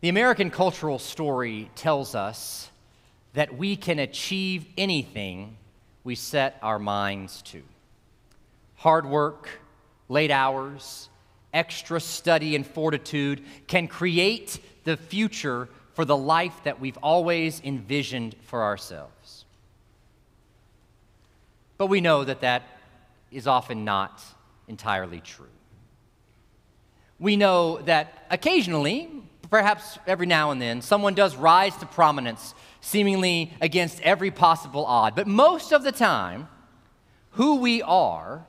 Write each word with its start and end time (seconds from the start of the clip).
The 0.00 0.08
American 0.08 0.50
cultural 0.50 0.98
story 0.98 1.70
tells 1.74 2.14
us 2.14 2.70
that 3.34 3.56
we 3.56 3.76
can 3.76 3.98
achieve 3.98 4.66
anything 4.78 5.58
we 6.04 6.14
set 6.14 6.58
our 6.62 6.78
minds 6.78 7.42
to. 7.42 7.62
Hard 8.76 9.04
work, 9.04 9.50
late 10.08 10.30
hours, 10.30 11.10
extra 11.52 12.00
study 12.00 12.56
and 12.56 12.66
fortitude 12.66 13.44
can 13.66 13.88
create 13.88 14.58
the 14.84 14.96
future 14.96 15.68
for 15.92 16.06
the 16.06 16.16
life 16.16 16.58
that 16.64 16.80
we've 16.80 16.96
always 17.02 17.60
envisioned 17.62 18.34
for 18.44 18.62
ourselves. 18.62 19.44
But 21.76 21.86
we 21.86 22.00
know 22.00 22.24
that 22.24 22.40
that 22.40 22.62
is 23.30 23.46
often 23.46 23.84
not 23.84 24.22
entirely 24.66 25.20
true. 25.20 25.46
We 27.18 27.36
know 27.36 27.82
that 27.82 28.26
occasionally, 28.30 29.19
perhaps 29.50 29.98
every 30.06 30.26
now 30.26 30.50
and 30.50 30.62
then, 30.62 30.80
someone 30.80 31.14
does 31.14 31.36
rise 31.36 31.76
to 31.78 31.86
prominence 31.86 32.54
seemingly 32.80 33.52
against 33.60 34.00
every 34.02 34.30
possible 34.30 34.86
odd. 34.86 35.14
But 35.14 35.26
most 35.26 35.72
of 35.72 35.82
the 35.82 35.92
time, 35.92 36.48
who 37.30 37.56
we 37.56 37.82
are 37.82 38.46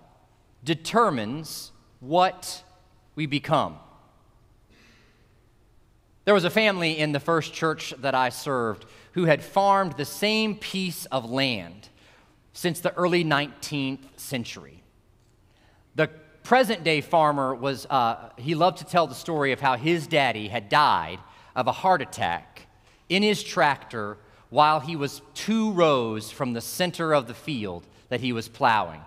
determines 0.64 1.72
what 2.00 2.64
we 3.16 3.26
become. 3.26 3.78
There 6.26 6.34
was 6.34 6.44
a 6.44 6.50
family 6.50 6.98
in 6.98 7.12
the 7.12 7.20
first 7.20 7.54
church 7.54 7.94
that 8.00 8.14
I 8.14 8.30
served 8.30 8.86
who 9.14 9.26
had 9.26 9.44
farmed 9.44 9.94
the 9.94 10.06
same 10.06 10.56
piece 10.56 11.06
of 11.06 11.30
land 11.30 11.90
since 12.54 12.80
the 12.80 12.94
early 12.94 13.26
19th 13.26 14.04
century. 14.18 14.84
The 15.96 16.10
present 16.44 16.84
day 16.84 17.02
farmer 17.02 17.54
was, 17.54 17.86
uh, 17.90 18.30
he 18.38 18.56
loved 18.56 18.80
to 18.80 18.86
tell 18.86 19.08
the 19.08 19.16
story 19.16 19.52
of 19.52 19.60
how 19.60 19.78
his 19.78 20.08
daddy 20.08 20.48
had 20.48 20.70
died 20.70 21.20
of 21.56 21.68
a 21.68 21.72
heart 21.72 22.02
attack 22.02 22.68
in 23.10 23.24
his 23.24 23.44
tractor 23.44 24.18
while 24.50 24.80
he 24.80 24.96
was 24.96 25.22
two 25.34 25.72
rows 25.72 26.32
from 26.32 26.54
the 26.54 26.62
center 26.62 27.14
of 27.14 27.28
the 27.28 27.34
field 27.34 27.88
that 28.10 28.22
he 28.22 28.34
was 28.34 28.48
plowing. 28.48 29.02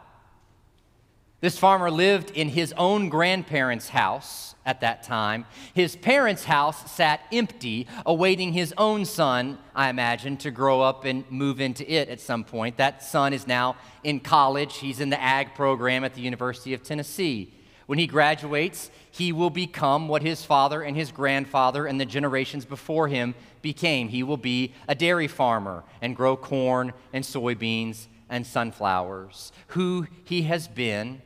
This 1.45 1.59
farmer 1.59 1.91
lived 1.91 2.31
in 2.31 2.49
his 2.49 2.73
own 2.75 3.11
grandparents' 3.11 3.91
house 3.91 4.55
at 4.65 4.81
that 4.81 5.03
time. 5.03 5.45
His 5.75 5.95
parents' 5.95 6.45
house 6.45 6.91
sat 6.91 7.21
empty, 7.31 7.87
awaiting 8.07 8.55
his 8.55 8.73
own 8.79 9.05
son, 9.05 9.59
I 9.75 9.91
imagine, 9.91 10.39
to 10.39 10.51
grow 10.51 10.81
up 10.81 11.05
and 11.05 11.31
move 11.31 11.61
into 11.61 11.85
it 11.87 12.09
at 12.09 12.23
some 12.23 12.45
point. 12.45 12.79
That 12.79 13.03
son 13.05 13.35
is 13.35 13.47
now 13.47 13.77
in 14.03 14.21
college. 14.21 14.79
He's 14.79 15.01
in 15.01 15.11
the 15.11 15.21
ag 15.21 15.55
program 15.55 16.03
at 16.03 16.15
the 16.15 16.23
University 16.23 16.73
of 16.73 16.83
Tennessee. 16.83 17.53
When 17.85 17.99
he 17.99 18.07
graduates, 18.07 18.91
he 19.11 19.31
will 19.31 19.51
become 19.51 20.09
what 20.09 20.23
his 20.23 20.47
father 20.47 20.81
and 20.81 20.97
his 20.97 21.13
grandfather 21.13 21.85
and 21.85 22.01
the 22.01 22.07
generations 22.07 22.65
before 22.65 23.09
him 23.09 23.35
became. 23.61 24.09
He 24.09 24.23
will 24.23 24.39
be 24.39 24.73
a 24.89 24.95
dairy 24.95 25.29
farmer 25.29 25.85
and 26.01 26.17
grow 26.17 26.39
corn 26.39 26.95
and 27.13 27.23
soybeans 27.23 28.07
and 28.31 28.47
sunflowers. 28.47 29.53
Who 29.69 30.07
he 30.25 30.45
has 30.45 30.69
been 30.69 31.21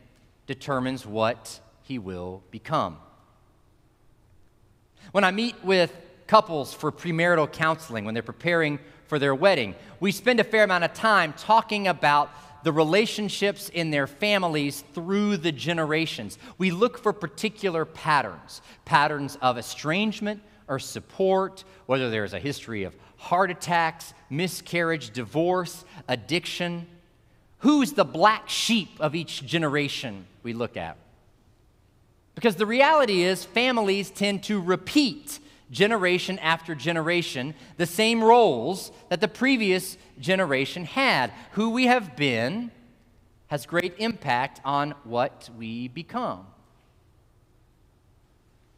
determines 0.49 1.07
what 1.07 1.61
he 1.83 2.01
will 2.01 2.43
become. 2.51 2.97
When 5.13 5.23
I 5.23 5.31
meet 5.31 5.55
with 5.63 5.95
couples 6.27 6.75
for 6.75 6.91
premarital 6.91 7.53
counseling, 7.53 8.05
when 8.05 8.15
they're 8.15 8.23
preparing 8.23 8.81
for 9.07 9.19
their 9.19 9.35
wedding, 9.35 9.77
we 10.01 10.11
spend 10.11 10.41
a 10.41 10.45
fair 10.45 10.65
amount 10.65 10.85
of 10.85 10.93
time 10.95 11.33
talking 11.35 11.87
about 11.87 12.31
the 12.65 12.73
relationships 12.73 13.69
in 13.69 13.91
their 13.91 14.07
families 14.07 14.83
through 14.95 15.37
the 15.37 15.53
generations. 15.53 16.39
We 16.59 16.71
look 16.71 16.99
for 16.99 17.13
particular 17.13 17.85
patterns 17.85 18.61
patterns 18.85 19.39
of 19.41 19.59
estrangement 19.59 20.43
or 20.67 20.79
support, 20.79 21.65
whether 21.87 22.11
there's 22.11 22.35
a 22.35 22.39
history 22.39 22.85
of 22.85 22.97
heart 23.17 23.51
attacks, 23.51 24.13
miscarriage, 24.31 25.11
divorce, 25.11 25.85
addiction. 26.09 26.87
Who's 27.59 27.93
the 27.93 28.05
black 28.05 28.49
sheep 28.49 28.91
of 29.01 29.15
each 29.15 29.45
generation 29.45 30.27
we 30.49 30.55
look 30.55 30.79
at? 30.79 30.97
Because 32.35 32.57
the 32.57 32.65
reality 32.65 33.23
is, 33.23 33.45
families 33.45 34.09
tend 34.09 34.45
to 34.45 34.59
repeat 34.59 35.41
generation 35.71 36.39
after 36.39 36.75
generation 36.75 37.55
the 37.77 37.85
same 37.85 38.25
roles 38.25 38.91
that 39.11 39.21
the 39.21 39.29
previous 39.29 39.99
generation 40.19 40.85
had. 40.85 41.31
Who 41.53 41.69
we 41.71 41.85
have 41.85 42.17
been 42.17 42.71
has 43.49 43.67
great 43.67 43.95
impact 43.99 44.63
on 44.65 44.95
what 45.05 45.51
we 45.59 45.89
become. 45.89 46.47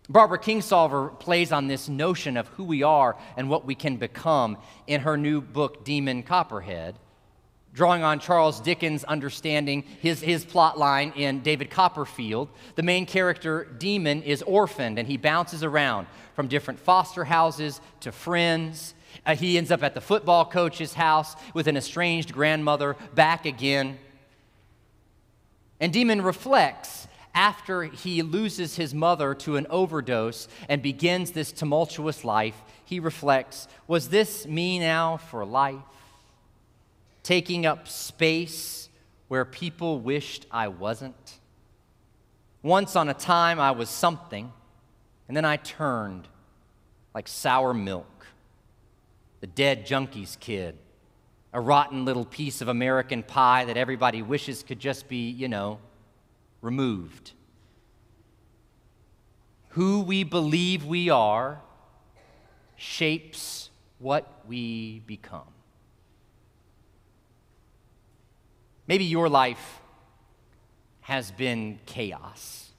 Barbara 0.09 0.41
Kingsolver 0.41 1.21
plays 1.21 1.53
on 1.53 1.69
this 1.69 1.89
notion 1.89 2.37
of 2.37 2.49
who 2.49 2.65
we 2.65 2.83
are 2.83 3.17
and 3.37 3.49
what 3.49 3.65
we 3.65 3.77
can 3.77 3.97
become 3.97 4.59
in 4.89 5.03
her 5.03 5.17
new 5.17 5.41
book, 5.41 5.85
Demon 5.85 6.25
Copperhead 6.25 6.97
drawing 7.73 8.03
on 8.03 8.19
Charles 8.19 8.61
Dickens' 8.61 9.05
understanding, 9.05 9.85
his, 10.01 10.21
his 10.21 10.45
plot 10.45 10.79
line 10.79 11.13
in 11.15 11.41
David 11.41 11.71
Copperfield. 11.71 12.49
The 12.75 12.83
main 12.83 13.07
character, 13.07 13.65
Demon, 13.79 14.23
is 14.23 14.43
orphaned 14.43 14.99
and 14.99 15.07
he 15.07 15.17
bounces 15.17 15.63
around 15.63 16.07
from 16.35 16.49
different 16.49 16.81
foster 16.81 17.25
houses 17.25 17.81
to 18.01 18.11
friends. 18.11 18.95
Uh, 19.25 19.37
he 19.37 19.57
ends 19.57 19.71
up 19.71 19.83
at 19.83 19.95
the 19.95 20.01
football 20.01 20.45
coach's 20.45 20.95
house 20.95 21.37
with 21.55 21.69
an 21.69 21.77
estranged 21.77 22.33
grandmother, 22.33 22.97
back 23.15 23.47
again. 23.47 23.99
And 25.79 25.93
Demon 25.93 26.23
reflects 26.23 27.07
after 27.35 27.85
he 27.85 28.23
loses 28.23 28.77
his 28.77 28.93
mother 28.93 29.35
to 29.35 29.57
an 29.57 29.67
overdose 29.71 30.49
and 30.69 30.83
begins 30.83 31.31
this 31.31 31.53
tumultuous 31.53 32.25
life. 32.25 32.61
He 32.85 32.99
reflects, 32.99 33.69
Was 33.87 34.09
this 34.09 34.47
me 34.47 34.79
now 34.81 35.17
for 35.17 35.45
life? 35.45 35.79
Taking 37.23 37.67
up 37.67 37.89
space 37.89 38.89
where 39.29 39.45
people 39.45 40.01
wished 40.01 40.47
I 40.51 40.69
wasn't. 40.69 41.39
Once 42.63 42.97
on 42.97 43.09
a 43.09 43.15
time, 43.15 43.61
I 43.61 43.71
was 43.71 43.89
something, 43.89 44.53
and 45.29 45.37
then 45.37 45.45
I 45.45 45.57
turned 45.57 46.29
like 47.15 47.29
sour 47.29 47.73
milk, 47.73 48.27
the 49.41 49.47
dead 49.47 49.87
junkie's 49.87 50.37
kid, 50.41 50.77
a 51.53 51.61
rotten 51.61 52.05
little 52.05 52.25
piece 52.25 52.61
of 52.61 52.69
American 52.69 53.23
pie 53.23 53.65
that 53.65 53.77
everybody 53.77 54.23
wishes 54.23 54.63
could 54.63 54.79
just 54.79 55.09
be, 55.09 55.31
you 55.31 55.49
know, 55.49 55.79
removed. 56.61 57.33
Who 59.71 60.01
we 60.01 60.25
believe 60.25 60.85
we 60.85 61.11
are 61.11 61.61
shapes 62.77 63.71
what 63.99 64.27
we 64.47 65.01
become. 65.07 65.47
Maybe 68.91 69.05
your 69.05 69.29
life 69.29 69.81
has 71.03 71.31
been 71.31 71.79
chaos. 71.87 72.73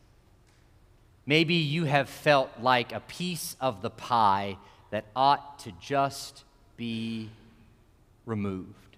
Maybe 1.26 1.54
you 1.54 1.86
have 1.86 2.10
felt 2.10 2.50
like 2.60 2.92
a 2.92 3.00
piece 3.00 3.56
of 3.62 3.82
the 3.82 3.90
pie 3.90 4.58
that 4.90 5.06
ought 5.16 5.60
to 5.60 5.72
just 5.80 6.44
be 6.76 7.30
removed. 8.26 8.98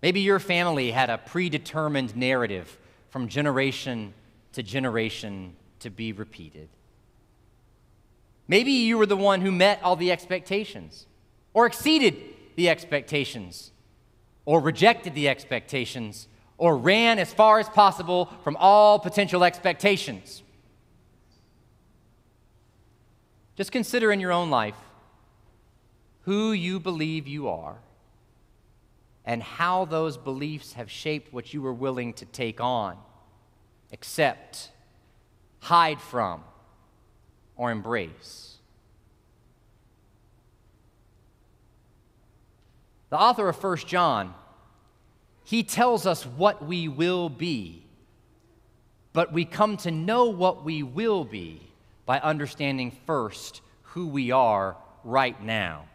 Maybe 0.00 0.20
your 0.20 0.38
family 0.38 0.92
had 0.92 1.10
a 1.10 1.18
predetermined 1.18 2.14
narrative 2.14 2.78
from 3.08 3.26
generation 3.26 4.14
to 4.52 4.62
generation 4.62 5.56
to 5.80 5.90
be 5.90 6.12
repeated. 6.12 6.68
Maybe 8.46 8.70
you 8.70 8.96
were 8.96 9.06
the 9.06 9.16
one 9.16 9.40
who 9.40 9.50
met 9.50 9.82
all 9.82 9.96
the 9.96 10.12
expectations 10.12 11.06
or 11.52 11.66
exceeded 11.66 12.14
the 12.54 12.68
expectations 12.68 13.72
or 14.50 14.58
rejected 14.58 15.14
the 15.14 15.28
expectations 15.28 16.26
or 16.58 16.76
ran 16.76 17.20
as 17.20 17.32
far 17.32 17.60
as 17.60 17.68
possible 17.68 18.28
from 18.42 18.56
all 18.56 18.98
potential 18.98 19.44
expectations. 19.44 20.42
Just 23.54 23.70
consider 23.70 24.10
in 24.10 24.18
your 24.18 24.32
own 24.32 24.50
life 24.50 24.74
who 26.22 26.50
you 26.50 26.80
believe 26.80 27.28
you 27.28 27.48
are 27.48 27.76
and 29.24 29.40
how 29.40 29.84
those 29.84 30.16
beliefs 30.16 30.72
have 30.72 30.90
shaped 30.90 31.32
what 31.32 31.54
you 31.54 31.62
were 31.62 31.72
willing 31.72 32.12
to 32.14 32.26
take 32.26 32.60
on, 32.60 32.96
accept, 33.92 34.70
hide 35.60 36.00
from, 36.00 36.42
or 37.54 37.70
embrace. 37.70 38.56
The 43.10 43.16
author 43.16 43.48
of 43.48 43.62
1 43.62 43.76
John, 43.86 44.34
he 45.50 45.64
tells 45.64 46.06
us 46.06 46.24
what 46.24 46.64
we 46.64 46.86
will 46.86 47.28
be, 47.28 47.82
but 49.12 49.32
we 49.32 49.44
come 49.44 49.76
to 49.78 49.90
know 49.90 50.26
what 50.26 50.64
we 50.64 50.84
will 50.84 51.24
be 51.24 51.60
by 52.06 52.20
understanding 52.20 52.96
first 53.04 53.60
who 53.82 54.06
we 54.06 54.30
are 54.30 54.76
right 55.02 55.42
now. 55.42 55.86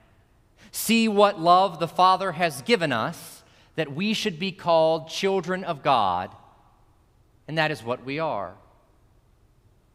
See 0.74 1.07
what 1.07 1.40
love 1.40 1.80
the 1.80 1.88
Father 1.88 2.34
has 2.34 2.63
given 2.63 2.92
us 2.92 3.44
that 3.78 3.94
we 3.94 4.13
should 4.13 4.40
be 4.40 4.52
called 4.52 5.07
children 5.07 5.63
of 5.63 5.81
God, 5.81 6.36
and 7.48 7.57
that 7.57 7.72
is 7.72 7.81
what 7.81 8.04
we 8.04 8.19
are. 8.19 8.56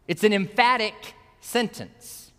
It's 0.09 0.25
an 0.25 0.33
emphatic 0.33 1.13
sentence. 1.43 2.33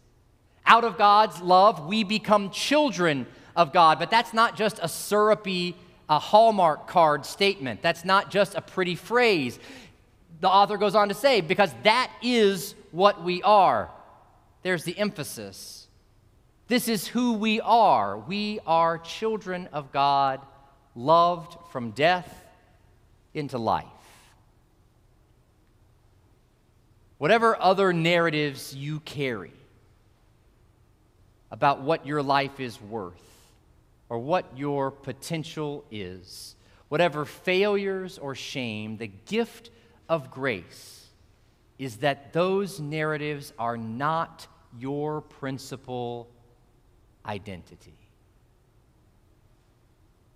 Out 0.65 0.83
of 0.83 0.97
God's 0.97 1.39
love, 1.39 1.85
we 1.85 2.03
become 2.03 2.49
children 2.49 3.27
of 3.55 3.71
God. 3.71 3.99
But 3.99 4.09
that's 4.09 4.33
not 4.33 4.55
just 4.57 4.79
a 4.81 4.87
syrupy, 4.87 5.75
a 6.11 6.19
Hallmark 6.19 6.87
card 6.87 7.25
statement. 7.25 7.81
That's 7.81 8.03
not 8.03 8.29
just 8.29 8.53
a 8.55 8.61
pretty 8.61 8.95
phrase. 8.95 9.57
The 10.41 10.49
author 10.49 10.77
goes 10.77 10.93
on 10.93 11.07
to 11.07 11.13
say, 11.13 11.39
because 11.39 11.73
that 11.83 12.11
is 12.21 12.75
what 12.91 13.23
we 13.23 13.41
are. 13.43 13.89
There's 14.61 14.83
the 14.83 14.97
emphasis. 14.99 15.87
This 16.67 16.89
is 16.89 17.07
who 17.07 17.33
we 17.33 17.61
are. 17.61 18.17
We 18.17 18.59
are 18.67 18.97
children 18.97 19.69
of 19.71 19.93
God, 19.93 20.41
loved 20.95 21.55
from 21.71 21.91
death 21.91 22.29
into 23.33 23.57
life. 23.57 23.85
Whatever 27.19 27.55
other 27.57 27.93
narratives 27.93 28.75
you 28.75 28.99
carry 28.99 29.53
about 31.51 31.81
what 31.81 32.05
your 32.05 32.21
life 32.21 32.59
is 32.59 32.81
worth 32.81 33.13
or 34.11 34.19
what 34.19 34.57
your 34.57 34.91
potential 34.91 35.85
is, 35.89 36.57
whatever 36.89 37.23
failures 37.23 38.17
or 38.17 38.35
shame, 38.35 38.97
the 38.97 39.07
gift 39.07 39.69
of 40.09 40.29
grace 40.29 41.07
is 41.79 41.95
that 41.99 42.33
those 42.33 42.77
narratives 42.77 43.53
are 43.57 43.77
not 43.77 44.47
your 44.77 45.21
principal 45.21 46.29
identity. 47.25 47.95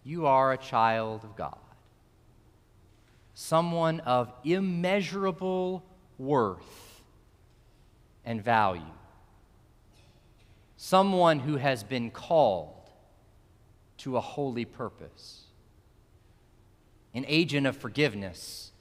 You 0.06 0.26
are 0.26 0.54
a 0.54 0.58
child 0.58 1.26
of 1.26 1.36
God, 1.36 1.58
someone 3.34 4.00
of 4.00 4.32
immeasurable 4.46 5.84
worth 6.18 7.02
and 8.24 8.42
value. 8.42 8.84
Someone 10.78 11.40
who 11.40 11.58
has 11.58 11.84
been 11.84 12.10
called 12.10 12.85
to 13.98 14.18
a 14.18 14.22
holy 14.22 14.66
purpose, 14.66 15.44
an 17.14 17.26
agent 17.28 17.66
of 17.66 17.78
forgiveness 17.78 18.72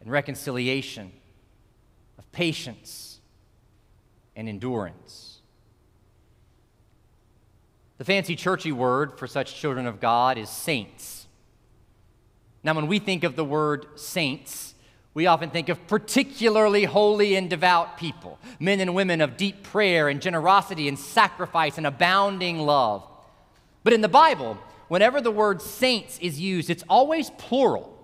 and 0.00 0.10
reconciliation, 0.10 1.12
of 2.18 2.30
patience 2.32 3.20
and 4.34 4.48
endurance. 4.48 5.38
The 7.98 8.04
fancy 8.04 8.34
churchy 8.34 8.72
word 8.72 9.18
for 9.18 9.26
such 9.26 9.54
children 9.54 9.86
of 9.86 10.00
God 10.00 10.38
is 10.38 10.48
saints. 10.48 11.26
Now, 12.62 12.74
when 12.74 12.86
we 12.86 12.98
think 12.98 13.24
of 13.24 13.36
the 13.36 13.44
word 13.44 13.86
saints, 13.96 14.74
we 15.12 15.26
often 15.26 15.50
think 15.50 15.68
of 15.68 15.86
particularly 15.86 16.84
holy 16.84 17.34
and 17.34 17.50
devout 17.50 17.98
people, 17.98 18.38
men 18.58 18.80
and 18.80 18.94
women 18.94 19.20
of 19.20 19.36
deep 19.36 19.62
prayer 19.62 20.08
and 20.08 20.22
generosity 20.22 20.88
and 20.88 20.98
sacrifice 20.98 21.78
and 21.78 21.86
abounding 21.86 22.60
love. 22.60 23.06
But 23.82 23.92
in 23.92 24.00
the 24.00 24.08
Bible, 24.08 24.58
whenever 24.88 25.20
the 25.20 25.30
word 25.30 25.62
saints 25.62 26.18
is 26.20 26.40
used, 26.40 26.70
it's 26.70 26.84
always 26.88 27.30
plural 27.30 27.96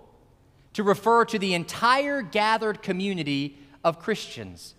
to 0.72 0.82
refer 0.82 1.24
to 1.24 1.38
the 1.38 1.54
entire 1.54 2.22
gathered 2.22 2.82
community 2.82 3.58
of 3.82 3.98
Christians. 3.98 4.74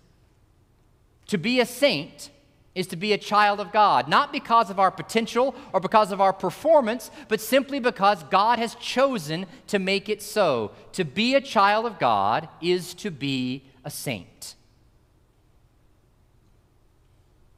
To 1.28 1.38
be 1.38 1.60
a 1.60 1.66
saint 1.66 2.30
is 2.74 2.86
to 2.86 2.96
be 2.96 3.12
a 3.12 3.18
child 3.18 3.58
of 3.58 3.72
God, 3.72 4.08
not 4.08 4.32
because 4.32 4.70
of 4.70 4.78
our 4.78 4.92
potential 4.92 5.54
or 5.72 5.80
because 5.80 6.12
of 6.12 6.20
our 6.20 6.32
performance, 6.32 7.10
but 7.26 7.40
simply 7.40 7.80
because 7.80 8.22
God 8.24 8.60
has 8.60 8.76
chosen 8.76 9.46
to 9.66 9.80
make 9.80 10.08
it 10.08 10.22
so. 10.22 10.70
To 10.92 11.04
be 11.04 11.34
a 11.34 11.40
child 11.40 11.86
of 11.86 11.98
God 11.98 12.48
is 12.60 12.94
to 12.94 13.10
be 13.10 13.64
a 13.84 13.90
saint. 13.90 14.54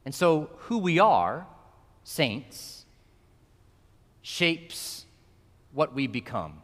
And 0.06 0.14
so, 0.14 0.50
who 0.60 0.78
we 0.78 0.98
are, 0.98 1.46
saints, 2.02 2.79
shapes 4.30 5.04
what 5.72 5.92
we 5.92 6.06
become. 6.06 6.54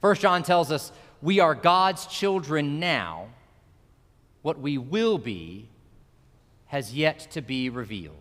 First 0.00 0.20
John 0.20 0.42
tells 0.42 0.72
us 0.72 0.90
we 1.22 1.38
are 1.38 1.54
God's 1.54 2.06
children 2.06 2.80
now 2.80 3.28
what 4.42 4.58
we 4.58 4.76
will 4.76 5.18
be 5.18 5.68
has 6.66 6.92
yet 6.92 7.20
to 7.30 7.40
be 7.40 7.70
revealed. 7.70 8.16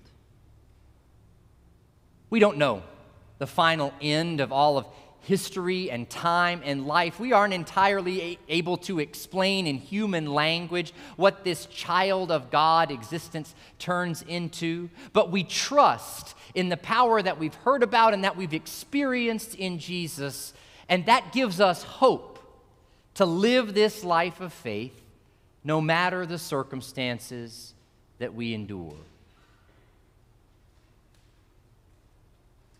We 2.30 2.40
don't 2.40 2.58
know 2.58 2.84
the 3.40 3.48
final 3.48 3.92
end 4.00 4.40
of 4.40 4.52
all 4.52 4.78
of 4.78 4.86
history 5.22 5.92
and 5.92 6.10
time 6.10 6.62
and 6.66 6.86
life. 6.86 7.20
We 7.20 7.32
aren't 7.32 7.54
entirely 7.54 8.40
able 8.50 8.78
to 8.78 9.00
explain 9.00 9.68
in 9.68 9.78
human 9.78 10.26
language 10.26 10.94
what 11.16 11.44
this 11.44 11.68
child 11.68 12.32
of 12.32 12.50
God 12.50 12.92
existence 12.92 13.54
turns 13.78 14.24
into, 14.24 14.90
but 15.14 15.32
we 15.32 15.44
trust 15.44 16.36
in 16.56 16.70
the 16.70 16.78
power 16.78 17.22
that 17.22 17.40
we've 17.40 17.56
heard 17.56 17.84
about 17.84 18.14
and 18.14 18.24
that 18.24 18.36
we've 18.36 18.54
experienced 18.54 19.56
in 19.56 19.80
Jesus, 19.80 20.54
and 20.90 21.06
that 21.06 21.32
gives 21.32 21.60
us 21.60 21.84
hope 21.84 22.40
to 23.14 23.26
live 23.26 23.74
this 23.74 24.04
life 24.04 24.42
of 24.42 24.52
faith 24.52 25.00
no 25.64 25.80
matter 25.80 26.26
the 26.26 26.40
circumstances 26.40 27.74
that 28.18 28.34
we 28.34 28.54
endure. 28.54 28.96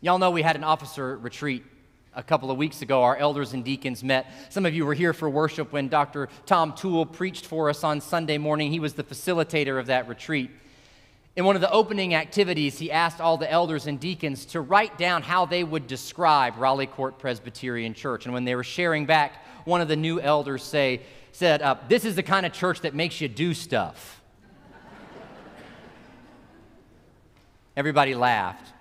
Y'all 0.02 0.18
know 0.18 0.32
we 0.32 0.42
had 0.42 0.56
an 0.56 0.64
officer 0.64 1.16
retreat 1.18 1.64
a 2.14 2.24
couple 2.24 2.52
of 2.52 2.58
weeks 2.58 2.82
ago. 2.82 3.04
Our 3.04 3.16
elders 3.16 3.54
and 3.54 3.64
deacons 3.64 4.04
met. 4.04 4.32
Some 4.50 4.66
of 4.66 4.74
you 4.74 4.86
were 4.86 4.94
here 4.94 5.14
for 5.14 5.30
worship 5.30 5.72
when 5.72 5.88
Dr. 5.88 6.30
Tom 6.46 6.74
Toole 6.74 7.06
preached 7.06 7.46
for 7.46 7.70
us 7.70 7.84
on 7.84 8.02
Sunday 8.02 8.38
morning. 8.38 8.72
He 8.72 8.80
was 8.80 8.94
the 8.94 9.04
facilitator 9.04 9.80
of 9.80 9.88
that 9.88 10.08
retreat. 10.08 10.52
In 11.38 11.46
one 11.46 11.56
of 11.56 11.62
the 11.62 11.72
opening 11.72 12.14
activities, 12.14 12.78
he 12.78 12.92
asked 12.92 13.22
all 13.22 13.38
the 13.38 13.50
elders 13.50 13.88
and 13.88 13.98
deacons 13.98 14.46
to 14.48 14.60
write 14.60 14.98
down 14.98 15.22
how 15.22 15.46
they 15.46 15.64
would 15.64 15.88
describe 15.88 16.58
Raleigh 16.58 16.88
Court 16.88 17.18
Presbyterian 17.18 17.94
Church. 17.94 18.26
And 18.26 18.34
when 18.34 18.44
they 18.44 18.56
were 18.56 18.66
sharing 18.66 19.06
back, 19.06 19.46
one 19.64 19.80
of 19.80 19.88
the 19.88 19.96
new 19.96 20.20
elders 20.20 20.62
say, 20.62 21.02
said, 21.32 21.62
uh, 21.62 21.78
This 21.88 22.04
is 22.04 22.18
the 22.18 22.24
kind 22.24 22.46
of 22.46 22.52
church 22.52 22.82
that 22.82 22.94
makes 22.94 23.22
you 23.22 23.30
do 23.30 23.54
stuff. 23.54 24.22
Everybody 27.78 28.14
laughed. 28.14 28.74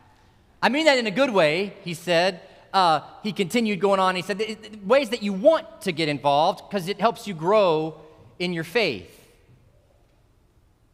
I 0.61 0.71
mean 0.71 0.87
that 0.87 0.99
in 0.99 1.07
a 1.07 1.13
good 1.13 1.31
way, 1.31 1.75
he 1.85 1.95
said. 1.95 2.41
Uh, 2.73 3.01
he 3.23 3.33
continued 3.33 3.81
going 3.81 4.01
on. 4.01 4.17
He 4.17 4.23
said, 4.23 4.81
Ways 4.87 5.11
that 5.11 5.23
you 5.23 5.33
want 5.33 5.83
to 5.83 5.93
get 5.93 6.09
involved 6.09 6.63
because 6.69 6.89
it 6.89 7.01
helps 7.01 7.27
you 7.27 7.35
grow 7.35 7.97
in 8.39 8.53
your 8.53 8.65
faith. 8.65 9.17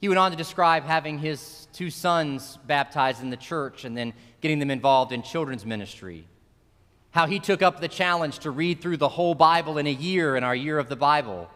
He 0.01 0.09
went 0.09 0.19
on 0.19 0.31
to 0.31 0.37
describe 0.37 0.85
having 0.85 1.19
his 1.19 1.69
two 1.73 1.91
sons 1.91 2.59
baptized 2.67 3.23
in 3.23 3.31
the 3.31 3.37
church 3.37 3.85
and 3.85 3.97
then 3.97 4.13
getting 4.41 4.59
them 4.59 4.71
involved 4.71 5.13
in 5.13 5.23
children's 5.23 5.65
ministry 5.65 6.27
how 7.17 7.27
he 7.27 7.39
took 7.39 7.63
up 7.63 7.81
the 7.81 7.89
challenge 7.89 8.41
to 8.41 8.51
read 8.51 8.79
through 8.83 8.99
the 8.99 9.09
whole 9.09 9.35
Bible 9.35 9.79
in 9.79 9.87
a 9.87 9.91
year 9.91 10.37
in 10.37 10.45
our 10.45 10.55
year 10.55 10.79
of 10.79 10.91
the 10.91 10.97
Bible, 10.97 11.49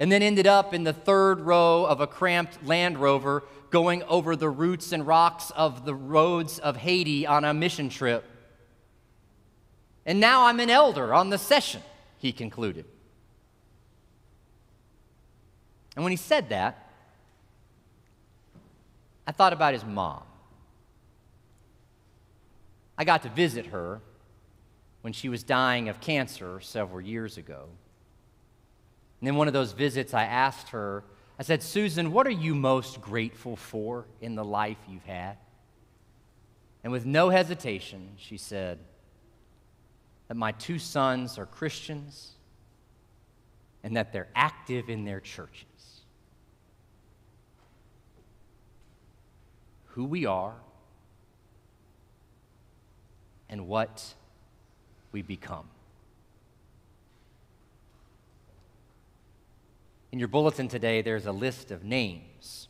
and 0.00 0.10
then 0.10 0.22
ended 0.22 0.44
up 0.44 0.74
in 0.74 0.82
the 0.82 0.92
third 0.92 1.38
row 1.38 1.84
of 1.84 2.00
a 2.00 2.06
cramped 2.08 2.66
Land 2.66 2.98
Rover 2.98 3.44
going 3.70 4.02
over 4.02 4.34
the 4.34 4.50
roots 4.50 4.90
and 4.90 5.06
rocks 5.06 5.52
of 5.52 5.84
the 5.84 5.94
roads 5.94 6.58
of 6.58 6.76
Haiti 6.78 7.24
on 7.24 7.44
a 7.44 7.54
mission 7.54 7.90
trip. 7.90 8.24
And 10.04 10.20
now 10.20 10.46
I'm 10.46 10.60
an 10.60 10.70
elder 10.70 11.14
on 11.14 11.30
the 11.30 11.38
session, 11.38 11.82
he 12.18 12.32
concluded. 12.32 12.84
And 15.94 16.04
when 16.04 16.10
he 16.10 16.16
said 16.16 16.48
that, 16.48 16.90
I 19.26 19.32
thought 19.32 19.52
about 19.52 19.74
his 19.74 19.84
mom. 19.84 20.22
I 22.98 23.04
got 23.04 23.22
to 23.22 23.28
visit 23.28 23.66
her 23.66 24.00
when 25.02 25.12
she 25.12 25.28
was 25.28 25.42
dying 25.42 25.88
of 25.88 26.00
cancer 26.00 26.60
several 26.60 27.00
years 27.00 27.36
ago. 27.36 27.68
And 29.20 29.28
in 29.28 29.36
one 29.36 29.46
of 29.46 29.52
those 29.52 29.72
visits, 29.72 30.14
I 30.14 30.24
asked 30.24 30.70
her, 30.70 31.04
I 31.38 31.42
said, 31.42 31.62
Susan, 31.62 32.12
what 32.12 32.26
are 32.26 32.30
you 32.30 32.54
most 32.54 33.00
grateful 33.00 33.56
for 33.56 34.06
in 34.20 34.34
the 34.34 34.44
life 34.44 34.78
you've 34.88 35.04
had? 35.04 35.36
And 36.84 36.92
with 36.92 37.06
no 37.06 37.30
hesitation, 37.30 38.10
she 38.16 38.36
said, 38.36 38.78
that 40.32 40.38
my 40.38 40.52
two 40.52 40.78
sons 40.78 41.36
are 41.36 41.44
Christians 41.44 42.30
and 43.84 43.94
that 43.98 44.14
they're 44.14 44.30
active 44.34 44.88
in 44.88 45.04
their 45.04 45.20
churches. 45.20 45.66
Who 49.88 50.06
we 50.06 50.24
are 50.24 50.54
and 53.50 53.68
what 53.68 54.14
we 55.12 55.20
become. 55.20 55.66
In 60.12 60.18
your 60.18 60.28
bulletin 60.28 60.66
today, 60.66 61.02
there's 61.02 61.26
a 61.26 61.32
list 61.32 61.70
of 61.70 61.84
names 61.84 62.68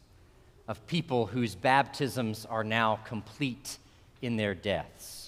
of 0.67 0.85
people 0.89 1.27
whose 1.27 1.55
baptisms 1.55 2.45
are 2.45 2.65
now 2.65 2.97
complete 3.05 3.79
in 4.21 4.35
their 4.37 4.57
deaths. 4.57 5.22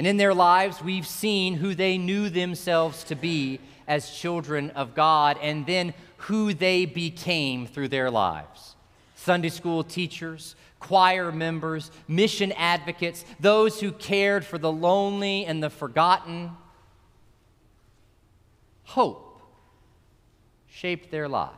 And 0.00 0.06
in 0.06 0.16
their 0.16 0.32
lives, 0.32 0.82
we've 0.82 1.06
seen 1.06 1.56
who 1.56 1.74
they 1.74 1.98
knew 1.98 2.30
themselves 2.30 3.04
to 3.04 3.14
be 3.14 3.60
as 3.86 4.10
children 4.10 4.70
of 4.70 4.94
God, 4.94 5.36
and 5.42 5.66
then 5.66 5.92
who 6.16 6.54
they 6.54 6.86
became 6.86 7.66
through 7.66 7.88
their 7.88 8.10
lives. 8.10 8.76
Sunday 9.14 9.50
school 9.50 9.84
teachers, 9.84 10.56
choir 10.78 11.30
members, 11.30 11.90
mission 12.08 12.50
advocates, 12.52 13.26
those 13.40 13.78
who 13.78 13.92
cared 13.92 14.42
for 14.42 14.56
the 14.56 14.72
lonely 14.72 15.44
and 15.44 15.62
the 15.62 15.68
forgotten. 15.68 16.52
Hope 18.84 19.42
shaped 20.66 21.10
their 21.10 21.28
lives. 21.28 21.52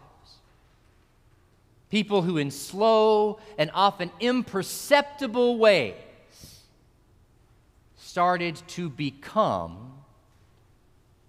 People 1.90 2.22
who, 2.22 2.38
in 2.38 2.50
slow 2.50 3.38
and 3.56 3.70
often 3.72 4.10
imperceptible 4.18 5.58
ways, 5.58 5.94
started 8.12 8.60
to 8.66 8.90
become 8.90 9.90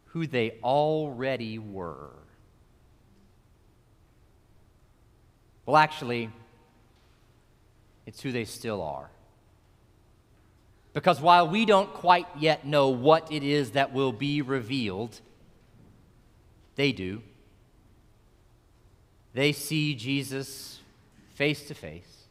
who 0.08 0.28
they 0.28 0.52
already 0.62 1.58
were. 1.58 2.10
Well, 5.66 5.78
actually, 5.78 6.30
it's 8.06 8.20
who 8.22 8.34
they 8.34 8.44
still 8.44 8.82
are. 8.82 9.10
Because 10.92 11.22
while 11.22 11.48
we 11.48 11.66
don't 11.66 11.94
quite 11.94 12.28
yet 12.38 12.66
know 12.66 12.90
what 12.90 13.32
it 13.32 13.44
is 13.44 13.72
that 13.72 13.94
will 13.94 14.12
be 14.12 14.42
revealed, 14.42 15.22
they 16.76 16.92
do. 16.92 17.22
They 19.34 19.54
see 19.54 19.96
Jesus 19.96 20.80
face 21.34 21.66
to 21.70 21.74
face. 21.74 22.26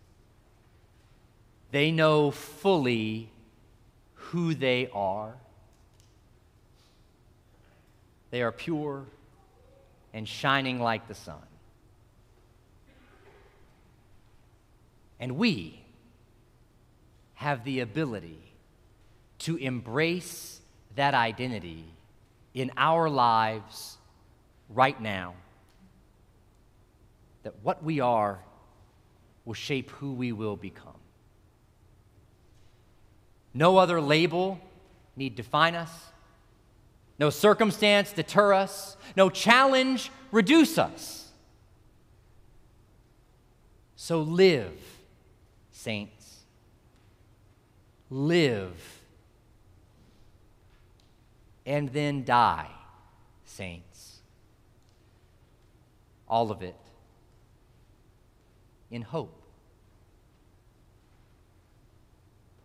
They 1.70 1.90
know 1.90 2.30
fully 2.30 3.30
who 4.32 4.54
they 4.54 4.88
are. 4.94 5.34
They 8.30 8.40
are 8.40 8.50
pure 8.50 9.04
and 10.14 10.26
shining 10.26 10.80
like 10.80 11.06
the 11.06 11.14
sun. 11.14 11.42
And 15.20 15.36
we 15.36 15.84
have 17.34 17.62
the 17.64 17.80
ability 17.80 18.38
to 19.40 19.56
embrace 19.56 20.62
that 20.96 21.12
identity 21.12 21.84
in 22.54 22.70
our 22.78 23.10
lives 23.10 23.98
right 24.70 24.98
now. 24.98 25.34
That 27.42 27.52
what 27.62 27.84
we 27.84 28.00
are 28.00 28.38
will 29.44 29.52
shape 29.52 29.90
who 29.90 30.14
we 30.14 30.32
will 30.32 30.56
become. 30.56 31.01
No 33.54 33.76
other 33.76 34.00
label 34.00 34.60
need 35.16 35.34
define 35.34 35.74
us. 35.74 35.90
No 37.18 37.30
circumstance 37.30 38.12
deter 38.12 38.52
us. 38.52 38.96
No 39.16 39.30
challenge 39.30 40.10
reduce 40.30 40.78
us. 40.78 41.30
So 43.96 44.22
live 44.22 44.80
saints. 45.70 46.40
Live 48.10 49.00
and 51.64 51.88
then 51.90 52.24
die, 52.24 52.70
saints. 53.44 54.20
All 56.28 56.50
of 56.50 56.62
it 56.62 56.76
in 58.90 59.02
hope. 59.02 59.41